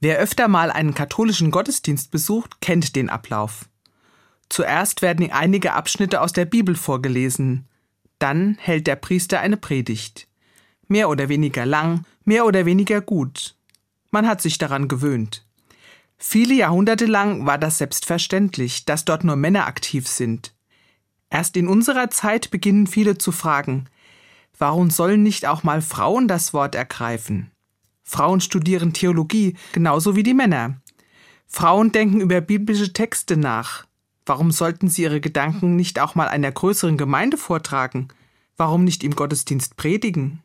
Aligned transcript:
Wer 0.00 0.18
öfter 0.18 0.48
mal 0.48 0.70
einen 0.70 0.94
katholischen 0.94 1.50
Gottesdienst 1.50 2.10
besucht, 2.10 2.62
kennt 2.62 2.96
den 2.96 3.10
Ablauf. 3.10 3.68
Zuerst 4.48 5.02
werden 5.02 5.30
einige 5.30 5.74
Abschnitte 5.74 6.22
aus 6.22 6.32
der 6.32 6.46
Bibel 6.46 6.74
vorgelesen. 6.74 7.68
Dann 8.18 8.56
hält 8.58 8.86
der 8.86 8.96
Priester 8.96 9.40
eine 9.40 9.58
Predigt. 9.58 10.26
Mehr 10.88 11.10
oder 11.10 11.28
weniger 11.28 11.66
lang, 11.66 12.04
mehr 12.24 12.46
oder 12.46 12.64
weniger 12.64 13.00
gut. 13.00 13.54
Man 14.10 14.26
hat 14.26 14.40
sich 14.40 14.56
daran 14.56 14.88
gewöhnt. 14.88 15.46
Viele 16.16 16.54
Jahrhunderte 16.54 17.06
lang 17.06 17.46
war 17.46 17.58
das 17.58 17.78
selbstverständlich, 17.78 18.86
dass 18.86 19.04
dort 19.04 19.22
nur 19.22 19.36
Männer 19.36 19.66
aktiv 19.66 20.08
sind. 20.08 20.54
Erst 21.30 21.56
in 21.56 21.68
unserer 21.68 22.10
Zeit 22.10 22.50
beginnen 22.50 22.86
viele 22.86 23.18
zu 23.18 23.32
fragen, 23.32 23.84
warum 24.58 24.90
sollen 24.90 25.22
nicht 25.22 25.46
auch 25.46 25.62
mal 25.62 25.80
Frauen 25.80 26.26
das 26.26 26.52
Wort 26.52 26.74
ergreifen? 26.74 27.50
Frauen 28.10 28.40
studieren 28.40 28.92
Theologie 28.92 29.56
genauso 29.72 30.16
wie 30.16 30.24
die 30.24 30.34
Männer. 30.34 30.80
Frauen 31.46 31.92
denken 31.92 32.20
über 32.20 32.40
biblische 32.40 32.92
Texte 32.92 33.36
nach. 33.36 33.86
Warum 34.26 34.50
sollten 34.50 34.88
sie 34.88 35.02
ihre 35.02 35.20
Gedanken 35.20 35.76
nicht 35.76 36.00
auch 36.00 36.16
mal 36.16 36.26
einer 36.26 36.50
größeren 36.50 36.98
Gemeinde 36.98 37.36
vortragen? 37.36 38.08
Warum 38.56 38.82
nicht 38.82 39.04
im 39.04 39.14
Gottesdienst 39.14 39.76
predigen? 39.76 40.42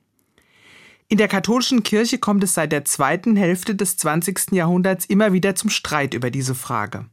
In 1.08 1.18
der 1.18 1.28
katholischen 1.28 1.82
Kirche 1.82 2.20
kommt 2.20 2.44
es 2.44 2.54
seit 2.54 2.72
der 2.72 2.86
zweiten 2.86 3.36
Hälfte 3.36 3.74
des 3.74 3.98
20. 3.98 4.52
Jahrhunderts 4.52 5.06
immer 5.06 5.34
wieder 5.34 5.56
zum 5.56 5.72
Streit 5.72 6.14
über 6.14 6.30
diese 6.30 6.54
Frage. 6.54 7.08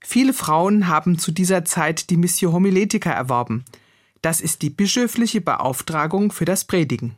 Viele 0.00 0.32
Frauen 0.32 0.88
haben 0.88 1.20
zu 1.20 1.30
dieser 1.30 1.64
Zeit 1.64 2.10
die 2.10 2.16
Missio 2.16 2.52
Homiletica 2.52 3.12
erworben. 3.12 3.64
Das 4.22 4.40
ist 4.40 4.62
die 4.62 4.70
bischöfliche 4.70 5.40
Beauftragung 5.40 6.32
für 6.32 6.46
das 6.46 6.64
Predigen. 6.64 7.16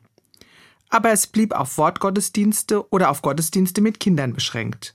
Aber 0.95 1.11
es 1.11 1.27
blieb 1.27 1.53
auf 1.53 1.77
Wortgottesdienste 1.77 2.89
oder 2.93 3.11
auf 3.11 3.21
Gottesdienste 3.21 3.81
mit 3.81 3.99
Kindern 3.99 4.33
beschränkt. 4.33 4.95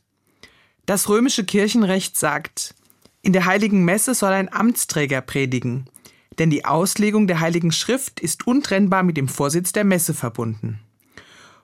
Das 0.85 1.09
römische 1.09 1.43
Kirchenrecht 1.43 2.15
sagt, 2.15 2.73
in 3.21 3.33
der 3.33 3.45
heiligen 3.45 3.83
Messe 3.83 4.13
soll 4.13 4.31
ein 4.31 4.47
Amtsträger 4.47 5.19
predigen, 5.19 5.89
denn 6.37 6.49
die 6.49 6.63
Auslegung 6.63 7.27
der 7.27 7.41
heiligen 7.41 7.73
Schrift 7.73 8.21
ist 8.21 8.47
untrennbar 8.47 9.03
mit 9.03 9.17
dem 9.17 9.27
Vorsitz 9.27 9.73
der 9.73 9.83
Messe 9.83 10.13
verbunden. 10.13 10.79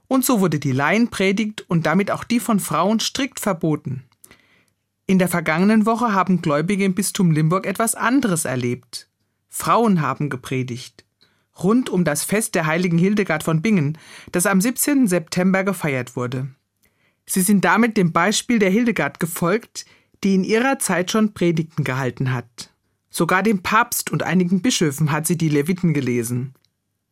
Und 0.09 0.25
so 0.25 0.41
wurde 0.41 0.59
die 0.59 0.73
Laienpredigt 0.73 1.63
und 1.69 1.85
damit 1.85 2.11
auch 2.11 2.25
die 2.25 2.41
von 2.41 2.59
Frauen 2.59 2.99
strikt 2.99 3.39
verboten. 3.39 4.03
In 5.07 5.17
der 5.17 5.29
vergangenen 5.29 5.85
Woche 5.85 6.11
haben 6.11 6.41
Gläubige 6.41 6.83
im 6.83 6.93
Bistum 6.93 7.31
Limburg 7.31 7.65
etwas 7.65 7.95
anderes 7.95 8.43
erlebt. 8.43 9.07
Frauen 9.47 10.01
haben 10.01 10.29
gepredigt. 10.29 11.05
Rund 11.61 11.89
um 11.89 12.03
das 12.03 12.23
Fest 12.23 12.55
der 12.55 12.65
heiligen 12.65 12.97
Hildegard 12.97 13.43
von 13.43 13.61
Bingen, 13.61 13.97
das 14.31 14.45
am 14.45 14.59
17. 14.59 15.07
September 15.07 15.63
gefeiert 15.63 16.15
wurde. 16.15 16.49
Sie 17.25 17.41
sind 17.41 17.65
damit 17.65 17.97
dem 17.97 18.11
Beispiel 18.11 18.59
der 18.59 18.69
Hildegard 18.69 19.19
gefolgt, 19.19 19.85
die 20.23 20.35
in 20.35 20.43
ihrer 20.43 20.79
Zeit 20.79 21.11
schon 21.11 21.33
Predigten 21.33 21.83
gehalten 21.83 22.33
hat. 22.33 22.71
Sogar 23.09 23.43
dem 23.43 23.63
Papst 23.63 24.11
und 24.11 24.23
einigen 24.23 24.61
Bischöfen 24.61 25.11
hat 25.11 25.25
sie 25.25 25.37
die 25.37 25.49
Leviten 25.49 25.93
gelesen. 25.93 26.53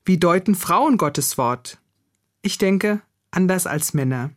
Wie 0.05 0.17
deuten 0.17 0.55
Frauen 0.55 0.97
Gottes 0.97 1.37
Wort? 1.37 1.79
Ich 2.41 2.57
denke, 2.57 3.01
anders 3.31 3.67
als 3.67 3.93
Männer. 3.93 4.31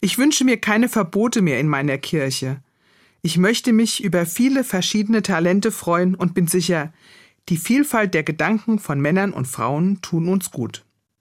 Ich 0.00 0.18
wünsche 0.18 0.44
mir 0.44 0.58
keine 0.58 0.88
Verbote 0.88 1.42
mehr 1.42 1.58
in 1.58 1.68
meiner 1.68 1.98
Kirche. 1.98 2.62
Ich 3.20 3.38
möchte 3.38 3.72
mich 3.72 4.02
über 4.02 4.26
viele 4.26 4.64
verschiedene 4.64 5.22
Talente 5.22 5.70
freuen 5.72 6.14
und 6.14 6.34
bin 6.34 6.46
sicher, 6.46 6.92
die 7.48 7.56
Vielfalt 7.56 8.14
der 8.14 8.22
Gedanken 8.22 8.78
von 8.78 9.00
Männern 9.00 9.32
und 9.32 9.46
Frauen 9.46 10.00
tun 10.00 10.28
uns 10.28 10.50
gut. 10.50 10.84